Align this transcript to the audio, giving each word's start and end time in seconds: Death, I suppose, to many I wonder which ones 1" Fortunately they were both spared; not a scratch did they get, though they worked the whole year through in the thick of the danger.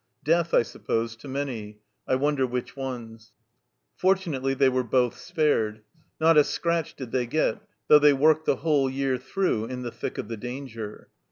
Death, 0.23 0.51
I 0.55 0.63
suppose, 0.63 1.15
to 1.17 1.27
many 1.27 1.77
I 2.07 2.15
wonder 2.15 2.47
which 2.47 2.75
ones 2.75 3.33
1" 3.97 3.97
Fortunately 4.15 4.53
they 4.55 4.67
were 4.67 4.81
both 4.83 5.15
spared; 5.15 5.83
not 6.19 6.37
a 6.37 6.43
scratch 6.43 6.95
did 6.95 7.11
they 7.11 7.27
get, 7.27 7.61
though 7.87 7.99
they 7.99 8.13
worked 8.13 8.45
the 8.47 8.55
whole 8.65 8.89
year 8.89 9.19
through 9.19 9.65
in 9.65 9.83
the 9.83 9.91
thick 9.91 10.17
of 10.17 10.27
the 10.27 10.37
danger. 10.37 11.09